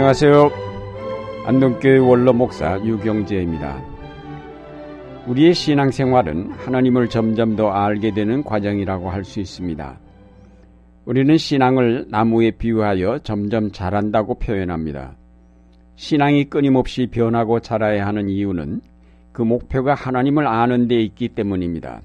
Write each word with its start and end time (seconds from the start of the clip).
안녕하세요. 0.00 0.50
안동교회 1.44 1.98
원로 1.98 2.32
목사 2.32 2.82
유경재입니다. 2.82 3.84
우리의 5.26 5.52
신앙생활은 5.52 6.52
하나님을 6.52 7.10
점점 7.10 7.54
더 7.54 7.68
알게 7.68 8.14
되는 8.14 8.42
과정이라고 8.42 9.10
할 9.10 9.24
수 9.24 9.40
있습니다. 9.40 10.00
우리는 11.04 11.36
신앙을 11.36 12.06
나무에 12.08 12.52
비유하여 12.52 13.18
점점 13.18 13.72
자란다고 13.72 14.38
표현합니다. 14.38 15.18
신앙이 15.96 16.44
끊임없이 16.46 17.06
변하고 17.06 17.60
자라야 17.60 18.06
하는 18.06 18.30
이유는 18.30 18.80
그 19.32 19.42
목표가 19.42 19.92
하나님을 19.92 20.46
아는 20.46 20.88
데 20.88 20.98
있기 21.02 21.28
때문입니다. 21.28 22.00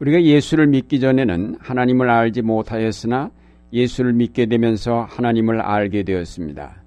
우리가 0.00 0.20
예수를 0.20 0.66
믿기 0.66 0.98
전에는 0.98 1.58
하나님을 1.60 2.10
알지 2.10 2.42
못하였으나 2.42 3.30
예수를 3.72 4.12
믿게 4.12 4.46
되면서 4.46 5.02
하나님을 5.08 5.60
알게 5.60 6.02
되었습니다. 6.02 6.82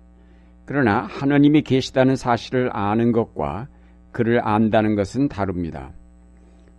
그러나 0.66 1.02
하나님이 1.10 1.62
계시다는 1.62 2.16
사실을 2.16 2.70
아는 2.74 3.12
것과 3.12 3.68
그를 4.12 4.46
안다는 4.46 4.96
것은 4.96 5.28
다릅니다. 5.28 5.92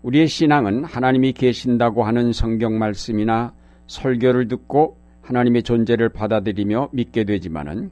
우리의 0.03 0.29
신앙은 0.29 0.85
하나님이 0.85 1.33
계신다고 1.33 2.05
하는 2.05 2.33
성경 2.33 2.79
말씀이나 2.79 3.55
설교를 3.87 4.49
듣고 4.49 4.99
하나님의 5.23 5.63
존재를 5.63 6.11
받아들이며 6.11 6.91
믿게 6.93 7.25
되지만은 7.25 7.91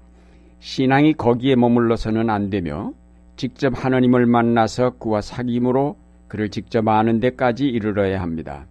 신앙이 0.61 1.15
거기에 1.15 1.57
머물러서는 1.57 2.31
안 2.31 2.51
되며 2.51 2.93
직접 3.37 3.73
하나님을 3.75 4.27
만나서 4.27 4.99
그와 4.99 5.21
사귐으로 5.21 5.97
그를 6.29 6.51
직접 6.51 6.87
아는 6.87 7.19
데까지 7.21 7.67
이르러야 7.67 8.21
합니다. 8.21 8.67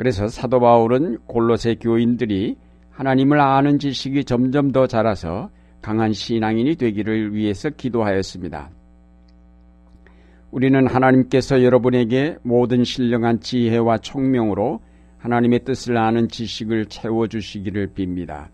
그래서 0.00 0.28
사도 0.28 0.60
바울은 0.60 1.18
골로새 1.26 1.74
교인들이 1.74 2.56
하나님을 2.88 3.38
아는 3.38 3.78
지식이 3.78 4.24
점점 4.24 4.72
더 4.72 4.86
자라서 4.86 5.50
강한 5.82 6.14
신앙인이 6.14 6.76
되기를 6.76 7.34
위해서 7.34 7.68
기도하였습니다. 7.68 8.70
우리는 10.52 10.86
하나님께서 10.86 11.62
여러분에게 11.62 12.38
모든 12.42 12.82
신령한 12.82 13.40
지혜와 13.40 13.98
총명으로 13.98 14.80
하나님의 15.18 15.64
뜻을 15.64 15.98
아는 15.98 16.28
지식을 16.28 16.86
채워주시기를 16.86 17.88
빕니다. 17.88 18.46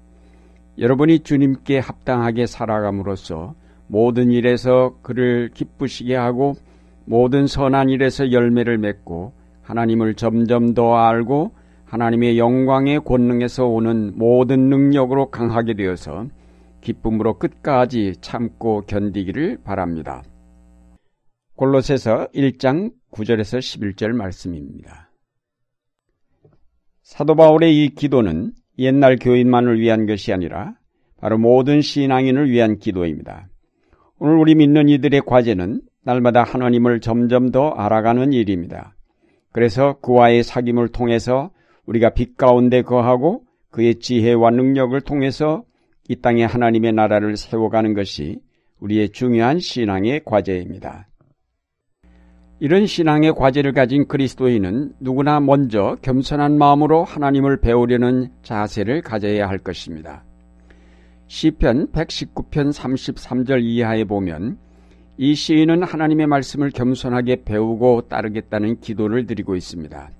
여러분이 0.79 1.21
주님께 1.21 1.79
합당하게 1.79 2.47
살아감으로써 2.47 3.55
모든 3.87 4.33
일에서 4.33 4.97
그를 5.01 5.51
기쁘시게 5.55 6.17
하고 6.17 6.55
모든 7.05 7.47
선한 7.47 7.91
일에서 7.91 8.33
열매를 8.33 8.79
맺고 8.79 9.46
하나님을 9.67 10.15
점점 10.15 10.75
더 10.75 10.97
알고 10.97 11.53
하나님의 11.85 12.39
영광의 12.39 13.01
권능에서 13.01 13.67
오는 13.67 14.17
모든 14.17 14.69
능력으로 14.69 15.31
강하게 15.31 15.75
되어서 15.75 16.27
기쁨으로 16.81 17.39
끝까지 17.39 18.15
참고 18.21 18.83
견디기를 18.83 19.59
바랍니다. 19.65 20.23
골로새서 21.57 22.29
1장 22.33 22.93
9절에서 23.11 23.59
11절 23.59 24.13
말씀입니다. 24.13 25.11
사도 27.03 27.35
바울의 27.35 27.85
이 27.85 27.95
기도는 27.95 28.53
옛날 28.79 29.17
교인만을 29.17 29.81
위한 29.81 30.07
것이 30.07 30.33
아니라 30.33 30.75
바로 31.19 31.39
모든 31.39 31.81
신앙인을 31.81 32.51
위한 32.51 32.79
기도입니다. 32.79 33.49
오늘 34.19 34.37
우리 34.37 34.55
믿는 34.55 34.89
이들의 34.89 35.23
과제는 35.27 35.81
날마다 36.05 36.45
하나님을 36.45 37.01
점점 37.01 37.51
더 37.51 37.71
알아가는 37.71 38.33
일입니다. 38.33 38.96
그래서 39.57 39.97
그와의 40.03 40.43
사귐을 40.43 40.93
통해서 40.93 41.51
우리가 41.87 42.11
빛 42.11 42.37
가운데 42.37 42.83
거하고 42.83 43.45
그의 43.71 44.01
지혜와 44.01 44.51
능력을 44.51 45.01
통해서 45.01 45.65
이 46.11 46.17
땅에 46.17 46.45
하나님의 46.45 46.93
나라를 46.93 47.39
세워가는 47.39 47.95
것이 47.95 48.39
우리의 48.81 49.09
중요한 49.13 49.59
신앙의 49.59 50.25
과제입니다. 50.27 51.09
이런 52.61 52.85
신앙의 52.85 53.33
과제를 53.33 53.73
가진 53.73 54.07
그리스도인은 54.07 54.93
누구나 55.01 55.41
먼저 55.41 55.97
겸손한 56.03 56.59
마음으로 56.59 57.05
하나님을 57.05 57.63
배우려는 57.63 58.29
자세를 58.43 59.01
가져야 59.01 59.49
할 59.49 59.57
것입니다. 59.57 60.23
시편 61.29 61.93
119편 61.93 62.75
33절 62.75 63.63
이하에 63.63 64.05
보면 64.05 64.59
이 65.19 65.35
시인은 65.35 65.83
하나님의 65.83 66.27
말씀을 66.27 66.71
겸손하게 66.71 67.45
배우고 67.45 68.09
따르겠다는 68.09 68.81
기도를 68.81 69.27
드리고 69.27 69.57
있습니다. 69.57 70.11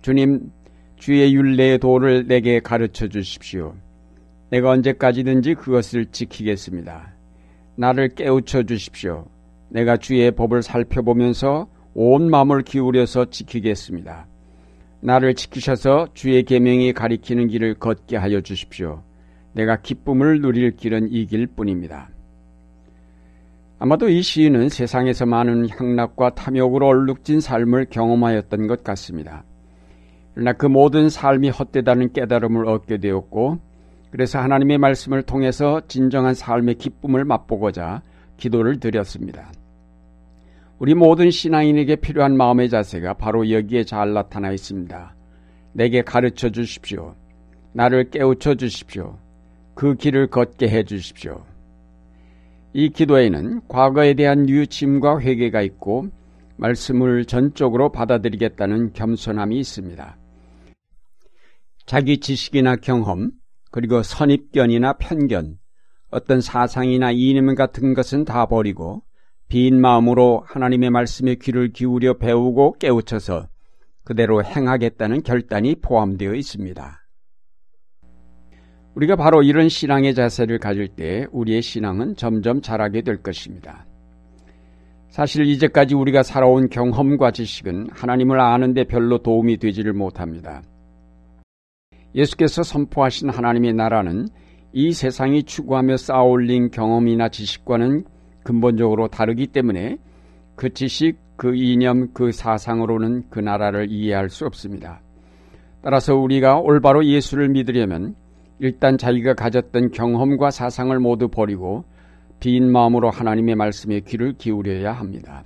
주님, 0.00 0.52
주의 0.96 1.34
윤례의 1.34 1.78
도를 1.78 2.26
내게 2.26 2.60
가르쳐 2.60 3.08
주십시오. 3.08 3.74
내가 4.50 4.70
언제까지든지 4.70 5.54
그것을 5.54 6.06
지키겠습니다. 6.06 7.12
나를 7.76 8.08
깨우쳐 8.14 8.62
주십시오. 8.62 9.26
내가 9.70 9.96
주의 9.96 10.30
법을 10.30 10.62
살펴보면서 10.62 11.68
온 11.94 12.30
마음을 12.30 12.62
기울여서 12.62 13.26
지키겠습니다. 13.30 14.26
나를 15.00 15.34
지키셔서 15.34 16.08
주의 16.14 16.42
계명이 16.42 16.92
가리키는 16.92 17.48
길을 17.48 17.74
걷게 17.74 18.16
하여 18.16 18.40
주십시오. 18.40 19.02
내가 19.52 19.80
기쁨을 19.80 20.40
누릴 20.40 20.76
길은 20.76 21.08
이 21.10 21.26
길 21.26 21.46
뿐입니다. 21.48 22.08
아마도 23.80 24.08
이 24.08 24.22
시인은 24.22 24.70
세상에서 24.70 25.24
많은 25.24 25.68
향락과 25.70 26.30
탐욕으로 26.30 26.88
얼룩진 26.88 27.40
삶을 27.40 27.86
경험하였던 27.90 28.66
것 28.66 28.82
같습니다. 28.82 29.44
그러나 30.34 30.52
그 30.52 30.66
모든 30.66 31.08
삶이 31.08 31.50
헛되다는 31.50 32.12
깨달음을 32.12 32.68
얻게 32.68 32.98
되었고, 32.98 33.58
그래서 34.10 34.40
하나님의 34.40 34.78
말씀을 34.78 35.22
통해서 35.22 35.80
진정한 35.86 36.34
삶의 36.34 36.76
기쁨을 36.76 37.24
맛보고자 37.24 38.02
기도를 38.36 38.80
드렸습니다. 38.80 39.52
우리 40.78 40.94
모든 40.94 41.30
신앙인에게 41.30 41.96
필요한 41.96 42.36
마음의 42.36 42.70
자세가 42.70 43.14
바로 43.14 43.50
여기에 43.50 43.84
잘 43.84 44.12
나타나 44.12 44.50
있습니다. 44.50 45.14
내게 45.72 46.02
가르쳐 46.02 46.48
주십시오. 46.50 47.14
나를 47.72 48.10
깨우쳐 48.10 48.54
주십시오. 48.56 49.18
그 49.74 49.94
길을 49.94 50.28
걷게 50.28 50.68
해 50.68 50.82
주십시오. 50.82 51.44
이 52.78 52.90
기도에는 52.90 53.62
과거에 53.66 54.14
대한 54.14 54.44
뉘우침과 54.44 55.18
회개가 55.18 55.62
있고 55.62 56.10
말씀을 56.58 57.24
전적으로 57.24 57.90
받아들이겠다는 57.90 58.92
겸손함이 58.92 59.58
있습니다. 59.58 60.16
자기 61.86 62.20
지식이나 62.20 62.76
경험, 62.76 63.32
그리고 63.72 64.04
선입견이나 64.04 64.92
편견, 64.92 65.56
어떤 66.12 66.40
사상이나 66.40 67.10
이념 67.10 67.52
같은 67.56 67.94
것은 67.94 68.24
다 68.24 68.46
버리고 68.46 69.02
빈 69.48 69.80
마음으로 69.80 70.44
하나님의 70.46 70.90
말씀에 70.90 71.34
귀를 71.34 71.72
기울여 71.72 72.18
배우고 72.18 72.74
깨우쳐서 72.78 73.48
그대로 74.04 74.44
행하겠다는 74.44 75.24
결단이 75.24 75.80
포함되어 75.82 76.32
있습니다. 76.32 77.07
우리가 78.98 79.14
바로 79.14 79.44
이런 79.44 79.68
신앙의 79.68 80.12
자세를 80.12 80.58
가질 80.58 80.88
때 80.88 81.24
우리의 81.30 81.62
신앙은 81.62 82.16
점점 82.16 82.60
자라게 82.60 83.02
될 83.02 83.22
것입니다. 83.22 83.86
사실 85.08 85.46
이제까지 85.46 85.94
우리가 85.94 86.24
살아온 86.24 86.68
경험과 86.68 87.30
지식은 87.30 87.90
하나님을 87.92 88.40
아는데 88.40 88.82
별로 88.82 89.18
도움이 89.18 89.58
되지를 89.58 89.92
못합니다. 89.92 90.62
예수께서 92.12 92.64
선포하신 92.64 93.30
하나님의 93.30 93.74
나라는 93.74 94.26
이 94.72 94.92
세상이 94.92 95.44
추구하며 95.44 95.96
쌓아올린 95.96 96.72
경험이나 96.72 97.28
지식과는 97.28 98.04
근본적으로 98.42 99.06
다르기 99.06 99.46
때문에 99.46 99.98
그 100.56 100.74
지식, 100.74 101.18
그 101.36 101.54
이념, 101.54 102.12
그 102.12 102.32
사상으로는 102.32 103.30
그 103.30 103.38
나라를 103.38 103.92
이해할 103.92 104.28
수 104.28 104.44
없습니다. 104.44 105.02
따라서 105.82 106.16
우리가 106.16 106.58
올바로 106.58 107.04
예수를 107.04 107.48
믿으려면 107.50 108.16
일단 108.60 108.98
자기가 108.98 109.34
가졌던 109.34 109.92
경험과 109.92 110.50
사상을 110.50 110.98
모두 110.98 111.28
버리고 111.28 111.84
빈 112.40 112.70
마음으로 112.70 113.10
하나님의 113.10 113.54
말씀에 113.54 114.00
귀를 114.00 114.34
기울여야 114.36 114.92
합니다. 114.92 115.42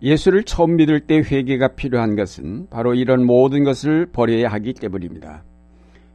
예수를 0.00 0.44
처음 0.44 0.76
믿을 0.76 1.00
때 1.00 1.16
회개가 1.18 1.74
필요한 1.74 2.14
것은 2.14 2.68
바로 2.70 2.94
이런 2.94 3.24
모든 3.26 3.64
것을 3.64 4.06
버려야 4.06 4.48
하기 4.48 4.74
때문입니다. 4.74 5.42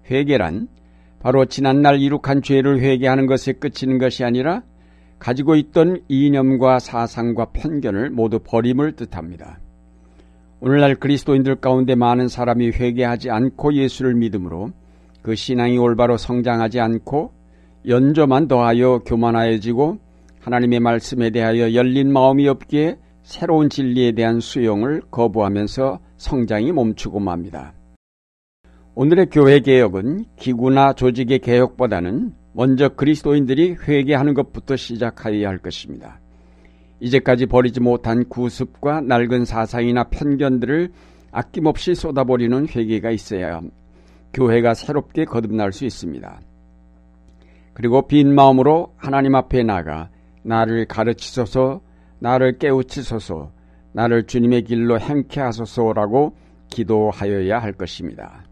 회개란 0.10 0.68
바로 1.20 1.46
지난날 1.46 2.00
이룩한 2.00 2.42
죄를 2.42 2.80
회개하는 2.80 3.28
것에 3.28 3.54
그치는 3.54 3.98
것이 3.98 4.24
아니라 4.24 4.64
가지고 5.20 5.56
있던 5.56 6.02
이념과 6.10 6.80
사상과 6.80 7.52
편견을 7.54 8.10
모두 8.10 8.40
버림을 8.40 8.94
뜻합니다. 8.94 9.60
오늘날 10.60 10.96
그리스도인들 10.96 11.56
가운데 11.56 11.96
많은 11.96 12.28
사람이 12.30 12.72
회개하지 12.72 13.30
않고 13.30 13.74
예수를 13.74 14.16
믿음으로 14.16 14.72
그 15.24 15.36
신앙이 15.36 15.78
올바로 15.78 16.18
성장하지 16.18 16.80
않고 16.82 17.32
연조만 17.88 18.48
더하여 18.48 19.00
교만하여지고 19.00 19.98
하나님의 20.42 20.82
말씀에 20.82 21.30
대하여 21.30 21.74
열린 21.74 22.12
마음이 22.12 22.48
없기에 22.48 22.98
새로운 23.24 23.70
진리에 23.70 24.12
대한 24.12 24.42
수용을 24.42 25.02
거부하면서 25.10 26.00
성장이 26.18 26.74
멈추고 26.74 27.22
맙니다. 27.22 27.74
오늘의 28.96 29.30
교회 29.32 29.62
개혁은 29.62 30.26
기구나 30.36 30.94
조직의 30.94 31.40
개혁보다는 31.40 32.34
먼저 32.52 32.90
그리스도인들이 32.90 33.78
회개하는 33.88 34.34
것부터 34.34 34.76
시작하여야 34.76 35.48
할 35.48 35.58
것입니다. 35.58 36.20
이제까지 37.00 37.46
버리지 37.48 37.80
못한 37.80 38.28
구습과 38.28 39.02
낡은 39.02 39.46
사상이나 39.46 40.10
편견들을 40.10 40.92
아낌없이 41.32 41.96
쏟아버리는 41.96 42.68
회개가 42.68 43.10
있어야 43.12 43.62
교회가 44.34 44.74
새롭게 44.74 45.26
거듭날 45.26 45.72
수 45.72 45.86
있습니다. 45.86 46.40
그리고 47.74 48.08
빈 48.08 48.34
마음으로 48.34 48.94
하나님 48.98 49.36
앞에 49.36 49.64
나가 49.64 50.10
나를 50.44 50.86
가르치소서, 50.86 51.82
나를 52.20 52.58
깨우치소서, 52.58 53.52
나를 53.94 54.26
주님의 54.26 54.64
길로 54.64 55.00
행케 55.00 55.40
하소서라고 55.40 56.36
기도하여야 56.70 57.60
할 57.60 57.74
것입니다. 57.74 58.44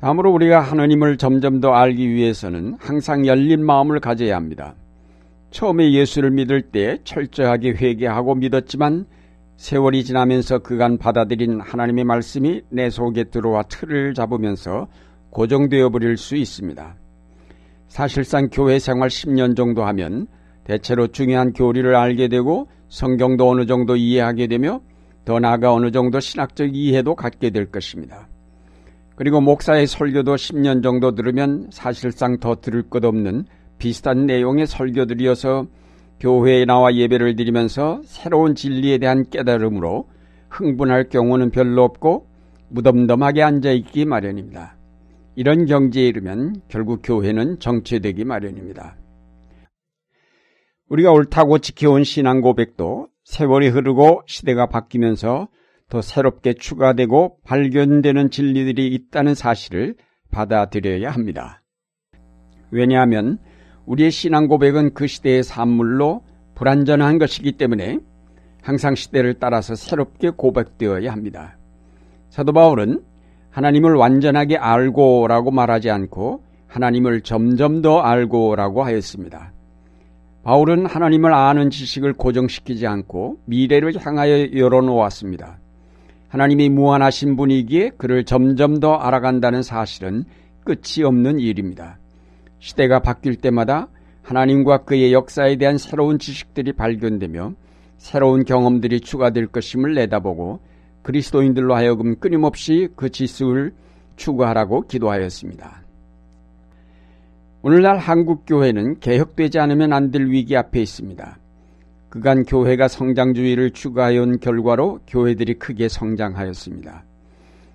다음으로 0.00 0.32
우리가 0.32 0.60
하나님을 0.60 1.16
점점 1.16 1.60
더 1.60 1.72
알기 1.72 2.08
위해서는 2.08 2.76
항상 2.80 3.24
열린 3.26 3.64
마음을 3.64 4.00
가져야 4.00 4.34
합니다. 4.34 4.74
처음에 5.50 5.92
예수를 5.92 6.32
믿을 6.32 6.62
때 6.62 6.98
철저하게 7.04 7.70
회개하고 7.70 8.34
믿었지만 8.34 9.06
세월이 9.62 10.02
지나면서 10.02 10.58
그간 10.58 10.98
받아들인 10.98 11.60
하나님의 11.60 12.02
말씀이 12.02 12.62
내 12.68 12.90
속에 12.90 13.22
들어와 13.30 13.62
틀을 13.62 14.12
잡으면서 14.12 14.88
고정되어 15.30 15.90
버릴 15.90 16.16
수 16.16 16.34
있습니다. 16.34 16.96
사실상 17.86 18.48
교회 18.50 18.80
생활 18.80 19.08
10년 19.08 19.54
정도 19.54 19.84
하면 19.84 20.26
대체로 20.64 21.06
중요한 21.06 21.52
교리를 21.52 21.94
알게 21.94 22.26
되고 22.26 22.66
성경도 22.88 23.48
어느 23.48 23.64
정도 23.66 23.94
이해하게 23.94 24.48
되며 24.48 24.80
더 25.24 25.38
나아가 25.38 25.72
어느 25.72 25.92
정도 25.92 26.18
신학적 26.18 26.74
이해도 26.74 27.14
갖게 27.14 27.50
될 27.50 27.70
것입니다. 27.70 28.26
그리고 29.14 29.40
목사의 29.40 29.86
설교도 29.86 30.34
10년 30.34 30.82
정도 30.82 31.14
들으면 31.14 31.68
사실상 31.70 32.40
더 32.40 32.56
들을 32.56 32.82
것 32.90 33.04
없는 33.04 33.44
비슷한 33.78 34.26
내용의 34.26 34.66
설교들이어서 34.66 35.68
교회에 36.22 36.64
나와 36.66 36.94
예배를 36.94 37.34
드리면서 37.34 38.00
새로운 38.04 38.54
진리에 38.54 38.98
대한 38.98 39.28
깨달음으로 39.28 40.08
흥분할 40.50 41.08
경우는 41.08 41.50
별로 41.50 41.82
없고 41.82 42.28
무덤덤하게 42.70 43.42
앉아있기 43.42 44.04
마련입니다. 44.04 44.78
이런 45.34 45.66
경지에 45.66 46.06
이르면 46.06 46.62
결국 46.68 47.00
교회는 47.02 47.58
정체되기 47.58 48.24
마련입니다. 48.24 48.96
우리가 50.88 51.10
옳다고 51.10 51.58
지켜온 51.58 52.04
신앙 52.04 52.40
고백도 52.40 53.08
세월이 53.24 53.70
흐르고 53.70 54.22
시대가 54.26 54.66
바뀌면서 54.68 55.48
더 55.88 56.02
새롭게 56.02 56.54
추가되고 56.54 57.38
발견되는 57.42 58.30
진리들이 58.30 58.86
있다는 58.94 59.34
사실을 59.34 59.96
받아들여야 60.30 61.10
합니다. 61.10 61.62
왜냐하면 62.70 63.38
우리의 63.86 64.10
신앙 64.10 64.48
고백은 64.48 64.94
그 64.94 65.06
시대의 65.06 65.42
산물로 65.42 66.22
불완전한 66.54 67.18
것이기 67.18 67.52
때문에 67.52 67.98
항상 68.62 68.94
시대를 68.94 69.34
따라서 69.40 69.74
새롭게 69.74 70.30
고백되어야 70.30 71.10
합니다. 71.10 71.56
사도 72.30 72.52
바울은 72.52 73.02
하나님을 73.50 73.94
완전하게 73.94 74.56
알고라고 74.56 75.50
말하지 75.50 75.90
않고 75.90 76.42
하나님을 76.68 77.20
점점 77.22 77.82
더 77.82 77.98
알고라고 77.98 78.82
하였습니다. 78.82 79.52
바울은 80.42 80.86
하나님을 80.86 81.32
아는 81.32 81.70
지식을 81.70 82.14
고정시키지 82.14 82.86
않고 82.86 83.38
미래를 83.44 83.94
향하여 83.98 84.52
열어놓았습니다. 84.52 85.58
하나님이 86.28 86.70
무한하신 86.70 87.36
분이기에 87.36 87.90
그를 87.98 88.24
점점 88.24 88.80
더 88.80 88.94
알아간다는 88.94 89.62
사실은 89.62 90.24
끝이 90.64 91.04
없는 91.04 91.38
일입니다. 91.38 91.98
시대가 92.62 93.00
바뀔 93.00 93.34
때마다 93.34 93.88
하나님과 94.22 94.84
그의 94.84 95.12
역사에 95.12 95.56
대한 95.56 95.78
새로운 95.78 96.20
지식들이 96.20 96.72
발견되며 96.72 97.54
새로운 97.98 98.44
경험들이 98.44 99.00
추가될 99.00 99.48
것임을 99.48 99.94
내다보고 99.94 100.60
그리스도인들로 101.02 101.74
하여금 101.74 102.20
끊임없이 102.20 102.88
그 102.94 103.10
지식을 103.10 103.72
추구하라고 104.14 104.82
기도하였습니다. 104.82 105.82
오늘날 107.62 107.98
한국 107.98 108.44
교회는 108.46 109.00
개혁되지 109.00 109.58
않으면 109.58 109.92
안 109.92 110.12
될 110.12 110.26
위기 110.26 110.56
앞에 110.56 110.80
있습니다. 110.80 111.38
그간 112.10 112.44
교회가 112.44 112.86
성장주의를 112.86 113.72
추구하여 113.72 114.22
온 114.22 114.38
결과로 114.38 115.00
교회들이 115.08 115.54
크게 115.54 115.88
성장하였습니다. 115.88 117.02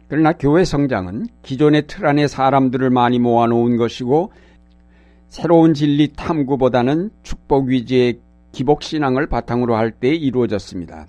그러나 0.08 0.32
교회 0.32 0.64
성장은 0.64 1.28
기존의 1.42 1.88
틀 1.88 2.06
안에 2.06 2.28
사람들을 2.28 2.90
많이 2.90 3.20
모아놓은 3.20 3.76
것이고 3.76 4.32
새로운 5.30 5.74
진리 5.74 6.14
탐구보다는 6.14 7.10
축복 7.24 7.68
위주의 7.68 8.20
기복신앙을 8.52 9.28
바탕으로 9.28 9.76
할 9.76 9.92
때 9.92 10.14
이루어졌습니다. 10.14 11.08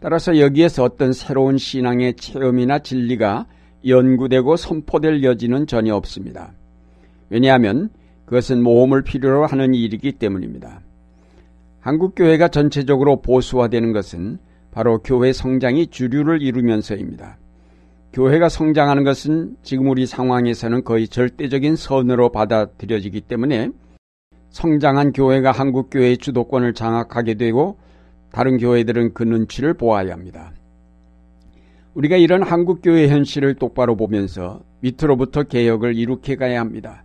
따라서 0.00 0.38
여기에서 0.38 0.82
어떤 0.82 1.12
새로운 1.12 1.58
신앙의 1.58 2.14
체험이나 2.14 2.78
진리가 2.78 3.46
연구되고 3.86 4.56
선포될 4.56 5.22
여지는 5.22 5.66
전혀 5.66 5.94
없습니다. 5.94 6.52
왜냐하면 7.28 7.90
그것은 8.24 8.62
모험을 8.62 9.02
필요로 9.02 9.46
하는 9.46 9.74
일이기 9.74 10.12
때문입니다. 10.12 10.80
한국 11.80 12.14
교회가 12.14 12.48
전체적으로 12.48 13.20
보수화되는 13.20 13.92
것은 13.92 14.38
바로 14.70 14.98
교회 14.98 15.32
성장이 15.32 15.88
주류를 15.88 16.42
이루면서입니다. 16.42 17.38
교회가 18.12 18.48
성장하는 18.48 19.04
것은 19.04 19.56
지금 19.62 19.88
우리 19.88 20.04
상황에서는 20.04 20.82
거의 20.82 21.06
절대적인 21.06 21.76
선으로 21.76 22.30
받아들여지기 22.30 23.20
때문에 23.22 23.70
성장한 24.50 25.12
교회가 25.12 25.52
한국 25.52 25.90
교회의 25.90 26.18
주도권을 26.18 26.74
장악하게 26.74 27.34
되고 27.34 27.78
다른 28.32 28.58
교회들은 28.58 29.14
그 29.14 29.22
눈치를 29.22 29.74
보아야 29.74 30.12
합니다. 30.12 30.52
우리가 31.94 32.16
이런 32.16 32.42
한국 32.42 32.80
교회 32.82 33.08
현실을 33.08 33.54
똑바로 33.54 33.94
보면서 33.96 34.60
밑으로부터 34.80 35.44
개혁을 35.44 35.94
이룩해 35.96 36.34
가야 36.36 36.60
합니다. 36.60 37.04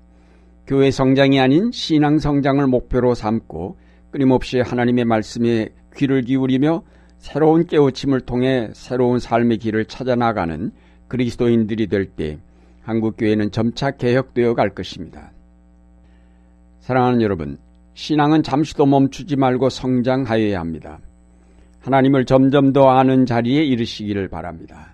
교회 0.65 0.89
성장이 0.89 1.39
아닌 1.39 1.71
신앙 1.71 2.17
성장을 2.17 2.65
목표로 2.65 3.13
삼고 3.13 3.77
끊임없이 4.09 4.59
하나님의 4.59 5.05
말씀에 5.05 5.69
귀를 5.95 6.24
기울이며 6.24 6.81
새로운 7.19 7.67
깨우침을 7.67 8.21
통해 8.21 8.69
새로운 8.74 9.19
삶의 9.19 9.59
길을 9.59 9.85
찾아 9.85 10.15
나가는 10.15 10.71
그리스도인들이 11.07 11.88
될 11.88 12.05
때 12.15 12.38
한국 12.81 13.15
교회는 13.17 13.51
점차 13.51 13.91
개혁되어 13.91 14.53
갈 14.53 14.69
것입니다. 14.69 15.31
사랑하는 16.81 17.21
여러분, 17.21 17.57
신앙은 17.95 18.43
잠시도 18.43 18.85
멈추지 18.85 19.35
말고 19.38 19.69
성장하여야 19.69 20.59
합니다. 20.59 21.00
하나님을 21.79 22.25
점점 22.25 22.74
더 22.74 22.89
아는 22.89 23.25
자리에 23.25 23.63
이르시기를 23.63 24.27
바랍니다. 24.27 24.93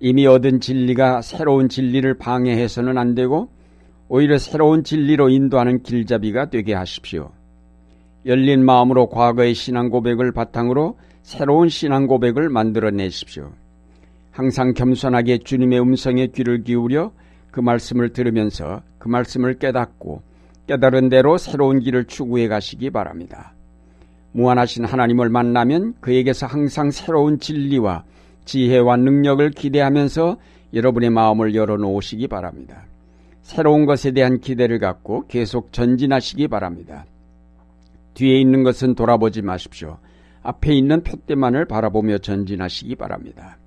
이미 0.00 0.26
얻은 0.26 0.60
진리가 0.60 1.22
새로운 1.22 1.68
진리를 1.68 2.12
방해해서는 2.18 2.98
안 2.98 3.14
되고 3.14 3.48
오히려 4.08 4.36
새로운 4.36 4.84
진리로 4.84 5.30
인도하는 5.30 5.82
길잡이가 5.82 6.50
되게 6.50 6.74
하십시오. 6.74 7.30
열린 8.26 8.64
마음으로 8.64 9.08
과거의 9.08 9.54
신앙 9.54 9.88
고백을 9.88 10.32
바탕으로 10.32 10.98
새로운 11.22 11.68
신앙 11.68 12.06
고백을 12.06 12.48
만들어내십시오. 12.50 13.52
항상 14.32 14.72
겸손하게 14.72 15.38
주님의 15.38 15.80
음성에 15.80 16.28
귀를 16.28 16.64
기울여 16.64 17.12
그 17.50 17.60
말씀을 17.60 18.14
들으면서 18.14 18.82
그 18.98 19.08
말씀을 19.08 19.58
깨닫고 19.58 20.22
깨달은 20.66 21.10
대로 21.10 21.36
새로운 21.36 21.80
길을 21.80 22.06
추구해 22.06 22.48
가시기 22.48 22.90
바랍니다. 22.90 23.54
무한하신 24.32 24.86
하나님을 24.86 25.28
만나면 25.28 25.94
그에게서 26.00 26.46
항상 26.46 26.90
새로운 26.90 27.38
진리와 27.38 28.04
지혜와 28.46 28.96
능력을 28.96 29.50
기대하면서 29.50 30.38
여러분의 30.72 31.10
마음을 31.10 31.54
열어놓으시기 31.54 32.28
바랍니다. 32.28 32.86
새로운 33.42 33.84
것에 33.84 34.12
대한 34.12 34.40
기대를 34.40 34.78
갖고 34.78 35.26
계속 35.26 35.72
전진하시기 35.72 36.48
바랍니다. 36.48 37.04
뒤에 38.14 38.40
있는 38.40 38.62
것은 38.62 38.94
돌아보지 38.94 39.42
마십시오. 39.42 39.98
앞에 40.42 40.72
있는 40.72 41.02
표대만을 41.02 41.66
바라보며 41.66 42.18
전진하시기 42.18 42.96
바랍니다. 42.96 43.58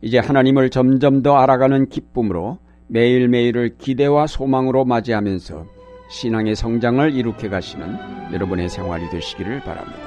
이제 0.00 0.18
하나님을 0.18 0.70
점점 0.70 1.22
더 1.22 1.36
알아가는 1.36 1.88
기쁨으로 1.88 2.58
매일매일을 2.88 3.76
기대와 3.78 4.26
소망으로 4.26 4.84
맞이하면서 4.84 5.66
신앙의 6.10 6.56
성장을 6.56 7.12
이룩해 7.12 7.48
가시는 7.48 8.32
여러분의 8.32 8.68
생활이 8.68 9.08
되시기를 9.10 9.60
바랍니다. 9.60 9.98